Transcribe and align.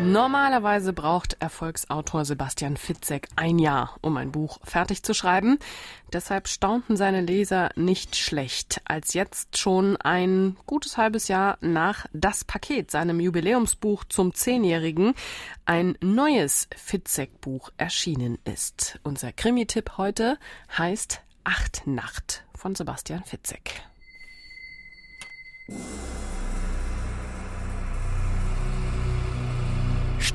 Normalerweise 0.00 0.92
braucht 0.92 1.36
Erfolgsautor 1.40 2.24
Sebastian 2.24 2.76
Fitzek 2.76 3.28
ein 3.34 3.58
Jahr, 3.58 3.96
um 4.00 4.16
ein 4.16 4.30
Buch 4.30 4.60
fertig 4.62 5.02
zu 5.02 5.12
schreiben. 5.12 5.58
Deshalb 6.12 6.46
staunten 6.46 6.96
seine 6.96 7.20
Leser 7.20 7.70
nicht 7.74 8.14
schlecht, 8.14 8.80
als 8.84 9.12
jetzt 9.12 9.58
schon 9.58 9.96
ein 9.96 10.56
gutes 10.66 10.98
halbes 10.98 11.26
Jahr 11.26 11.58
nach 11.60 12.06
Das 12.12 12.44
Paket, 12.44 12.92
seinem 12.92 13.18
Jubiläumsbuch 13.18 14.04
zum 14.04 14.34
Zehnjährigen, 14.34 15.14
ein 15.66 15.98
neues 16.00 16.68
Fitzek-Buch 16.76 17.70
erschienen 17.76 18.38
ist. 18.44 19.00
Unser 19.02 19.32
Krimi-Tipp 19.32 19.98
heute 19.98 20.38
heißt 20.78 21.22
Acht 21.42 21.86
Nacht 21.88 22.44
von 22.54 22.76
Sebastian 22.76 23.24
Fitzek. 23.24 23.82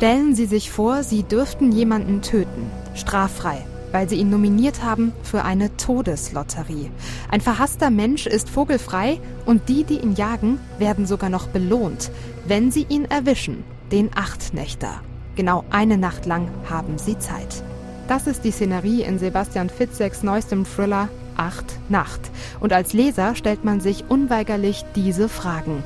Stellen 0.04 0.36
Sie 0.36 0.48
sich 0.48 0.70
vor, 0.70 1.02
Sie 1.02 1.24
dürften 1.24 1.72
jemanden 1.72 2.22
töten, 2.22 2.70
straffrei, 2.94 3.66
weil 3.94 4.10
Sie 4.10 4.18
ihn 4.18 4.30
nominiert 4.30 4.84
haben 4.84 5.14
für 5.24 5.46
eine 5.46 5.78
Todeslotterie. 5.78 6.92
Ein 7.32 7.40
verhasster 7.40 7.90
Mensch 7.90 8.28
ist 8.28 8.50
vogelfrei 8.50 9.22
und 9.46 9.70
die, 9.70 9.86
die 9.86 10.00
ihn 10.00 10.14
jagen, 10.16 10.60
werden 10.78 11.06
sogar 11.06 11.30
noch 11.30 11.48
belohnt, 11.48 12.12
wenn 12.46 12.70
Sie 12.70 12.86
ihn 12.90 13.06
erwischen, 13.06 13.64
den 13.94 14.10
Achtnächter. 14.14 15.00
Genau 15.38 15.64
eine 15.70 15.98
Nacht 15.98 16.26
lang 16.26 16.50
haben 16.70 16.98
Sie 16.98 17.18
Zeit. 17.18 17.64
Das 18.10 18.28
ist 18.28 18.44
die 18.44 18.52
Szenerie 18.52 19.04
in 19.04 19.20
Sebastian 19.20 19.70
Fitzeks 19.70 20.22
neuestem 20.22 20.66
Thriller 20.66 21.08
Acht 21.38 21.80
Nacht. 21.88 22.30
Und 22.60 22.73
als 22.73 22.92
Leser 22.92 23.36
stellt 23.36 23.64
man 23.64 23.80
sich 23.80 24.04
unweigerlich 24.10 24.84
diese 24.95 25.30
Fragen. 25.30 25.82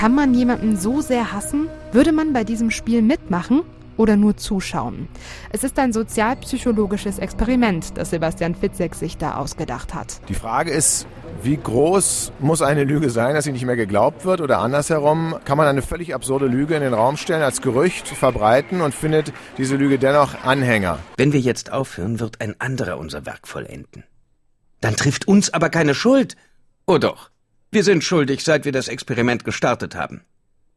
Kann 0.00 0.14
man 0.14 0.32
jemanden 0.32 0.78
so 0.78 1.02
sehr 1.02 1.30
hassen? 1.30 1.68
Würde 1.92 2.12
man 2.12 2.32
bei 2.32 2.42
diesem 2.42 2.70
Spiel 2.70 3.02
mitmachen 3.02 3.60
oder 3.98 4.16
nur 4.16 4.34
zuschauen? 4.34 5.08
Es 5.50 5.62
ist 5.62 5.78
ein 5.78 5.92
sozialpsychologisches 5.92 7.18
Experiment, 7.18 7.98
das 7.98 8.08
Sebastian 8.08 8.54
Fitzek 8.54 8.94
sich 8.94 9.18
da 9.18 9.34
ausgedacht 9.34 9.92
hat. 9.92 10.22
Die 10.30 10.34
Frage 10.34 10.70
ist, 10.70 11.06
wie 11.42 11.58
groß 11.58 12.32
muss 12.38 12.62
eine 12.62 12.84
Lüge 12.84 13.10
sein, 13.10 13.34
dass 13.34 13.44
sie 13.44 13.52
nicht 13.52 13.66
mehr 13.66 13.76
geglaubt 13.76 14.24
wird? 14.24 14.40
Oder 14.40 14.60
andersherum, 14.60 15.34
kann 15.44 15.58
man 15.58 15.66
eine 15.66 15.82
völlig 15.82 16.14
absurde 16.14 16.46
Lüge 16.46 16.76
in 16.76 16.80
den 16.80 16.94
Raum 16.94 17.18
stellen, 17.18 17.42
als 17.42 17.60
Gerücht 17.60 18.08
verbreiten 18.08 18.80
und 18.80 18.94
findet 18.94 19.34
diese 19.58 19.76
Lüge 19.76 19.98
dennoch 19.98 20.44
Anhänger? 20.44 20.98
Wenn 21.18 21.34
wir 21.34 21.40
jetzt 21.40 21.72
aufhören, 21.72 22.20
wird 22.20 22.40
ein 22.40 22.58
anderer 22.58 22.96
unser 22.96 23.26
Werk 23.26 23.46
vollenden. 23.46 24.04
Dann 24.80 24.96
trifft 24.96 25.28
uns 25.28 25.52
aber 25.52 25.68
keine 25.68 25.94
Schuld. 25.94 26.36
Oh 26.86 26.96
doch. 26.96 27.29
Wir 27.72 27.84
sind 27.84 28.02
schuldig, 28.02 28.42
seit 28.42 28.64
wir 28.64 28.72
das 28.72 28.88
Experiment 28.88 29.44
gestartet 29.44 29.94
haben. 29.94 30.22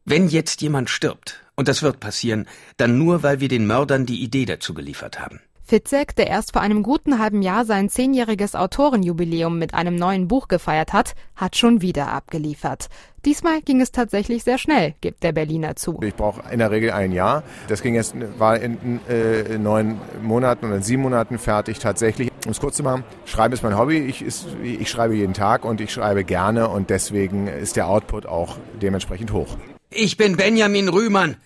Wenn 0.04 0.28
jetzt 0.28 0.62
jemand 0.62 0.90
stirbt, 0.90 1.44
und 1.56 1.66
das 1.66 1.82
wird 1.82 1.98
passieren, 1.98 2.46
dann 2.76 2.98
nur, 2.98 3.24
weil 3.24 3.40
wir 3.40 3.48
den 3.48 3.66
Mördern 3.66 4.06
die 4.06 4.22
Idee 4.22 4.44
dazu 4.44 4.74
geliefert 4.74 5.18
haben. 5.18 5.40
Fitzek, 5.66 6.14
der 6.14 6.26
erst 6.26 6.52
vor 6.52 6.60
einem 6.60 6.82
guten 6.82 7.18
halben 7.18 7.40
Jahr 7.40 7.64
sein 7.64 7.88
zehnjähriges 7.88 8.54
Autorenjubiläum 8.54 9.58
mit 9.58 9.72
einem 9.72 9.96
neuen 9.96 10.28
Buch 10.28 10.46
gefeiert 10.46 10.92
hat, 10.92 11.14
hat 11.34 11.56
schon 11.56 11.80
wieder 11.80 12.08
abgeliefert. 12.08 12.88
Diesmal 13.24 13.62
ging 13.62 13.80
es 13.80 13.90
tatsächlich 13.90 14.44
sehr 14.44 14.58
schnell, 14.58 14.94
gibt 15.00 15.22
der 15.22 15.32
Berliner 15.32 15.74
zu. 15.74 15.98
Ich 16.02 16.14
brauche 16.14 16.42
in 16.52 16.58
der 16.58 16.70
Regel 16.70 16.90
ein 16.90 17.12
Jahr. 17.12 17.42
Das 17.68 17.80
ging 17.80 17.94
jetzt, 17.94 18.14
war 18.38 18.60
in, 18.60 19.00
äh, 19.08 19.56
neun 19.56 19.98
Monaten 20.22 20.66
oder 20.66 20.76
in 20.76 20.82
sieben 20.82 21.00
Monaten 21.00 21.38
fertig 21.38 21.78
tatsächlich. 21.78 22.30
Um 22.44 22.50
es 22.50 22.60
kurz 22.60 22.76
zu 22.76 22.82
machen, 22.82 23.02
Schreiben 23.24 23.54
ist 23.54 23.62
mein 23.62 23.78
Hobby. 23.78 23.96
Ich, 23.96 24.20
ist, 24.20 24.46
ich 24.62 24.90
schreibe 24.90 25.14
jeden 25.14 25.32
Tag 25.32 25.64
und 25.64 25.80
ich 25.80 25.90
schreibe 25.90 26.24
gerne 26.24 26.68
und 26.68 26.90
deswegen 26.90 27.46
ist 27.46 27.76
der 27.76 27.88
Output 27.88 28.26
auch 28.26 28.58
dementsprechend 28.82 29.32
hoch. 29.32 29.56
Ich 29.88 30.18
bin 30.18 30.36
Benjamin 30.36 30.90
Rühmann, 30.90 31.38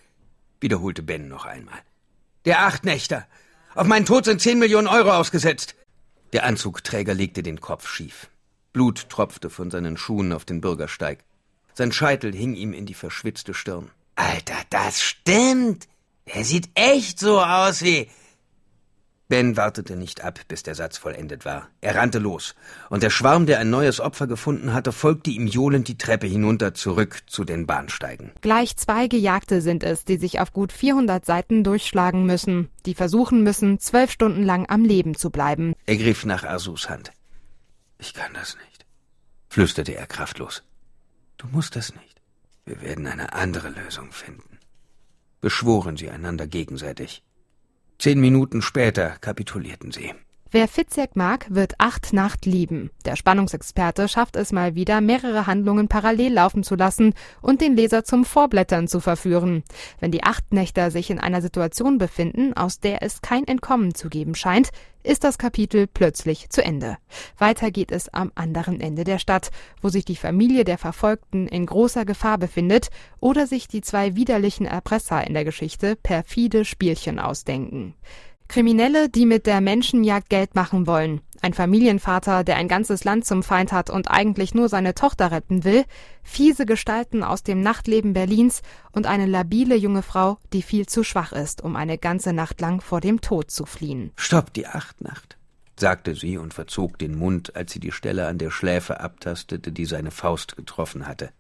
wiederholte 0.61 1.05
Ben 1.05 1.29
noch 1.29 1.47
einmal. 1.47 1.79
Der 2.47 2.67
Achtnächter. 2.67 3.25
Auf 3.75 3.87
meinen 3.87 4.07
Tod 4.07 4.25
sind 4.25 4.41
zehn 4.41 4.59
Millionen 4.59 4.89
Euro 4.89 5.11
ausgesetzt. 5.11 5.75
Der 6.33 6.45
Anzugträger 6.45 7.15
legte 7.15 7.43
den 7.43 7.61
Kopf 7.61 7.89
schief. 7.89 8.29
Blut 8.73 9.09
tropfte 9.09 9.51
von 9.51 9.71
seinen 9.71 9.97
Schuhen 9.97 10.33
auf 10.33 10.45
den 10.45 10.61
Bürgersteig. 10.61 11.25
Sein 11.75 11.93
Scheitel 11.93 12.35
hing 12.35 12.55
ihm 12.55 12.73
in 12.73 12.87
die 12.87 12.95
verschwitzte 12.95 13.55
Stirn. 13.55 13.91
Alter, 14.17 14.57
das 14.71 15.01
stimmt. 15.01 15.87
Er 16.25 16.45
sieht 16.45 16.69
echt 16.75 17.21
so 17.21 17.41
aus 17.41 17.83
wie. 17.83 18.09
Ben 19.29 19.59
wartete 19.59 19.95
nicht 19.95 20.25
ab, 20.25 20.41
bis 20.49 20.63
der 20.63 20.75
Satz 20.75 20.97
vollendet 20.97 21.45
war. 21.45 21.69
Er 21.83 21.97
rannte 21.97 22.19
los, 22.19 22.55
und 22.89 23.03
der 23.03 23.11
Schwarm, 23.11 23.45
der 23.45 23.59
ein 23.59 23.69
neues 23.69 24.01
Opfer 24.01 24.27
gefunden 24.27 24.73
hatte, 24.73 24.91
folgte 24.91 25.29
ihm 25.29 25.47
johlend 25.47 25.87
die 25.89 25.99
Treppe 25.99 26.27
hinunter 26.27 26.73
zurück 26.73 27.21
zu 27.27 27.45
den 27.45 27.67
Bahnsteigen. 27.67 28.33
Gleich 28.41 28.79
zwei 28.79 29.07
Gejagte 29.07 29.61
sind 29.61 29.85
es, 29.85 30.07
die 30.07 30.17
sich 30.17 30.41
auf 30.41 30.55
gut 30.55 30.73
400 30.73 31.27
Seiten 31.27 31.63
durchschlagen 31.63 32.25
müssen, 32.25 32.71
die 32.87 32.95
versuchen 32.95 33.43
müssen, 33.43 33.79
zwölf 33.79 34.11
Stunden 34.11 34.45
lang 34.45 34.65
am 34.71 34.83
Leben 34.83 35.15
zu 35.15 35.29
bleiben. 35.29 35.75
Er 35.85 35.99
griff 35.99 36.25
nach 36.25 36.45
Asus 36.45 36.89
Hand. 36.89 37.13
Ich 37.99 38.15
kann 38.15 38.33
das 38.33 38.57
nicht, 38.67 38.87
flüsterte 39.51 39.93
er 39.95 40.07
kraftlos. 40.07 40.63
Du 41.37 41.47
musst 41.49 41.77
das 41.77 41.95
nicht. 41.95 42.23
Wir 42.65 42.81
werden 42.81 43.07
eine 43.07 43.35
andere 43.35 43.69
Lösung 43.69 44.11
finden. 44.11 44.59
Beschworen 45.43 45.99
sie 45.99 46.09
einander 46.09 46.47
gegenseitig. 46.47 47.23
Zehn 48.01 48.21
Minuten 48.21 48.63
später 48.63 49.17
kapitulierten 49.21 49.91
sie. 49.91 50.15
Wer 50.51 50.67
Fitzek 50.67 51.15
mag, 51.15 51.47
wird 51.51 51.75
Acht 51.77 52.15
Nacht 52.15 52.47
lieben. 52.47 52.91
Der 53.05 53.17
Spannungsexperte 53.17 54.09
schafft 54.09 54.35
es 54.35 54.51
mal 54.51 54.75
wieder, 54.75 55.03
mehrere 55.03 55.47
Handlungen 55.47 55.89
parallel 55.89 56.33
laufen 56.33 56.63
zu 56.63 56.75
lassen 56.75 57.13
und 57.43 57.61
den 57.61 57.77
Leser 57.77 58.03
zum 58.03 58.25
Vorblättern 58.25 58.89
zu 58.89 59.01
verführen. 59.01 59.63
Wenn 60.01 60.11
die 60.11 60.25
Achtnächter 60.25 60.91
sich 60.91 61.11
in 61.11 61.19
einer 61.19 61.43
Situation 61.43 61.99
befinden, 61.99 62.55
aus 62.55 62.81
der 62.81 63.03
es 63.03 63.21
kein 63.21 63.47
Entkommen 63.47 63.95
zu 63.95 64.09
geben 64.09 64.35
scheint, 64.35 64.71
ist 65.03 65.23
das 65.23 65.37
Kapitel 65.37 65.87
plötzlich 65.87 66.49
zu 66.49 66.65
Ende. 66.65 66.97
Weiter 67.37 67.71
geht 67.71 67.93
es 67.93 68.13
am 68.13 68.33
anderen 68.35 68.81
Ende 68.81 69.05
der 69.05 69.19
Stadt, 69.19 69.51
wo 69.83 69.91
sich 69.91 70.07
die 70.07 70.17
Familie 70.17 70.65
der 70.65 70.79
Verfolgten 70.79 71.47
in 71.47 71.67
großer 71.67 72.07
Gefahr 72.07 72.39
befindet 72.39 72.89
oder 73.21 73.47
sich 73.47 73.69
die 73.69 73.83
zwei 73.83 74.17
widerlichen 74.17 74.65
Erpresser 74.65 75.27
in 75.27 75.35
der 75.35 75.45
Geschichte 75.45 75.95
perfide 75.95 76.65
Spielchen 76.65 77.19
ausdenken. 77.19 77.95
Kriminelle, 78.49 79.11
die 79.11 79.27
mit 79.27 79.47
der 79.47 79.61
Menschenjagd 79.61 80.31
Geld 80.31 80.55
machen 80.55 80.87
wollen. 80.87 81.21
Ein 81.43 81.53
Familienvater, 81.53 82.45
der 82.45 82.57
ein 82.57 82.67
ganzes 82.67 83.05
Land 83.05 83.27
zum 83.27 83.43
Feind 83.43 83.73
hat 83.73 83.91
und 83.91 84.11
eigentlich 84.11 84.55
nur 84.55 84.69
seine 84.69 84.95
Tochter 84.95 85.31
retten 85.31 85.65
will. 85.65 85.85
Fiese 86.23 86.65
Gestalten 86.67 87.23
aus 87.23 87.43
dem 87.43 87.61
Nachtleben 87.61 88.15
Berlins 88.15 88.63
und 88.91 89.07
eine 89.07 89.27
labile 89.27 89.77
junge 89.77 90.03
Frau, 90.03 90.39
die 90.53 90.63
viel 90.63 90.87
zu 90.87 91.05
schwach 91.05 91.33
ist, 91.33 91.63
um 91.63 91.77
eine 91.77 91.99
ganze 91.99 92.33
Nacht 92.33 92.61
lang 92.61 92.81
vor 92.81 93.01
dem 93.01 93.21
Tod 93.21 93.51
zu 93.51 93.67
fliehen. 93.67 94.13
Stopp 94.17 94.53
die 94.55 94.67
Achtnacht, 94.67 95.37
sagte 95.77 96.15
sie 96.15 96.39
und 96.39 96.55
verzog 96.55 96.99
den 96.99 97.17
Mund, 97.17 97.55
als 97.55 97.73
sie 97.73 97.81
die 97.81 97.93
Stelle 97.93 98.27
an 98.27 98.39
der 98.39 98.51
Schläfe 98.51 98.99
abtastete, 98.99 99.71
die 99.71 99.85
seine 99.85 100.11
Faust 100.11 100.57
getroffen 100.57 101.07
hatte. 101.07 101.31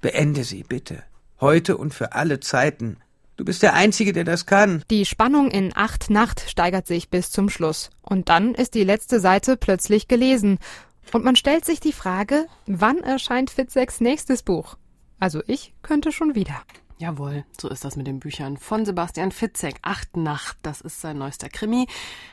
Beende 0.00 0.44
sie, 0.44 0.64
bitte. 0.64 1.04
Heute 1.40 1.76
und 1.76 1.94
für 1.94 2.12
alle 2.12 2.40
Zeiten. 2.40 2.98
Du 3.36 3.44
bist 3.44 3.62
der 3.62 3.74
Einzige, 3.74 4.14
der 4.14 4.24
das 4.24 4.46
kann. 4.46 4.82
Die 4.90 5.04
Spannung 5.04 5.50
in 5.50 5.72
Acht 5.76 6.08
Nacht 6.08 6.48
steigert 6.48 6.86
sich 6.86 7.10
bis 7.10 7.30
zum 7.30 7.50
Schluss. 7.50 7.90
Und 8.00 8.30
dann 8.30 8.54
ist 8.54 8.74
die 8.74 8.84
letzte 8.84 9.20
Seite 9.20 9.58
plötzlich 9.58 10.08
gelesen. 10.08 10.58
Und 11.12 11.22
man 11.22 11.36
stellt 11.36 11.64
sich 11.64 11.78
die 11.78 11.92
Frage, 11.92 12.46
wann 12.66 12.98
erscheint 12.98 13.50
Fitzeks 13.50 14.00
nächstes 14.00 14.42
Buch? 14.42 14.76
Also 15.18 15.42
ich 15.46 15.74
könnte 15.82 16.12
schon 16.12 16.34
wieder. 16.34 16.62
Jawohl, 16.98 17.44
so 17.60 17.68
ist 17.68 17.84
das 17.84 17.96
mit 17.96 18.06
den 18.06 18.20
Büchern 18.20 18.56
von 18.56 18.86
Sebastian 18.86 19.30
Fitzek. 19.30 19.76
Acht 19.82 20.16
Nacht, 20.16 20.56
das 20.62 20.80
ist 20.80 21.02
sein 21.02 21.18
neuester 21.18 21.50
Krimi. 21.50 21.86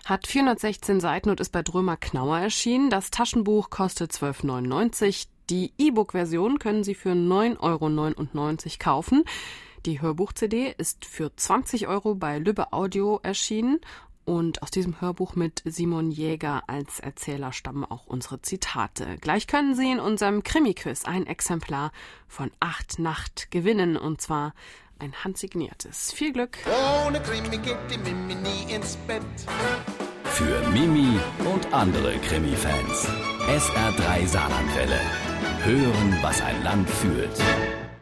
Hat 0.06 0.26
416 0.26 1.02
Seiten 1.02 1.30
und 1.30 1.42
ist 1.42 1.52
bei 1.52 1.64
Drömer 1.64 1.98
Knauer 1.98 2.40
erschienen. 2.40 2.90
Das 2.90 3.12
Taschenbuch 3.12 3.70
kostet 3.70 4.14
12,99. 4.14 5.28
Die 5.50 5.74
E-Book-Version 5.78 6.60
können 6.60 6.86
Sie 6.86 6.96
für 6.96 7.12
9,99 7.12 7.60
Euro 7.60 8.78
kaufen. 8.80 9.26
Die 9.86 10.00
Hörbuch-CD 10.00 10.74
ist 10.78 11.04
für 11.04 11.36
20 11.36 11.90
Euro 11.90 12.16
bei 12.16 12.40
Lübbe 12.40 12.72
Audio 12.72 13.20
erschienen 13.22 13.82
und 14.24 14.64
aus 14.64 14.72
diesem 14.72 15.02
Hörbuch 15.02 15.36
mit 15.36 15.62
Simon 15.66 16.10
Jäger 16.10 16.64
als 16.68 17.02
Erzähler 17.02 17.52
stammen 17.52 17.84
auch 17.84 18.08
unsere 18.08 18.42
Zitate. 18.42 19.18
Gleich 19.20 19.46
können 19.46 19.76
Sie 19.76 19.92
in 19.92 20.00
unserem 20.00 20.42
Krimi-Quiz 20.42 21.04
ein 21.04 21.28
Exemplar 21.28 21.92
von 22.30 22.50
Acht 22.62 22.98
Nacht 22.98 23.52
gewinnen 23.52 23.98
und 23.98 24.22
zwar 24.22 24.54
ein 25.00 25.14
handsigniertes. 25.22 26.14
Viel 26.14 26.32
Glück! 26.32 26.58
Ohne 27.06 27.20
Krimi 27.20 27.58
geht 27.58 27.76
die 27.92 27.98
Mimi 27.98 28.36
nie 28.36 28.74
ins 28.74 28.96
Bett. 29.06 29.22
Für 30.24 30.66
Mimi 30.70 31.20
und 31.54 31.74
andere 31.74 32.18
Krimi-Fans. 32.20 33.10
SR3 33.50 34.28
Saarlandwelle. 34.28 35.02
Hören, 35.66 36.18
was 36.22 36.40
ein 36.42 36.64
Land 36.64 36.90
fühlt. 36.90 37.38